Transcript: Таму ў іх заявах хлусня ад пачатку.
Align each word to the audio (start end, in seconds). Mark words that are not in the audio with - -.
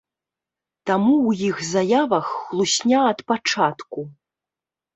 Таму 0.89 1.11
ў 1.29 1.49
іх 1.49 1.57
заявах 1.73 2.25
хлусня 2.39 2.99
ад 3.13 3.19
пачатку. 3.35 3.99